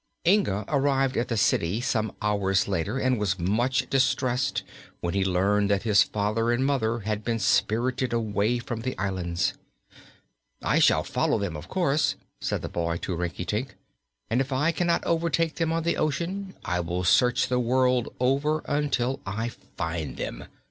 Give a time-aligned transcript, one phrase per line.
[0.25, 4.63] Inga arrived at the city some hours later and was much distressed
[4.99, 9.53] when he learned that his father and mother had been spirited away from the islands.
[10.63, 13.75] "I shall follow them, of course," said the boy to Rinkitink,
[14.27, 18.63] "and if I cannot overtake them on the ocean I will search the world over
[18.65, 20.45] until I find them.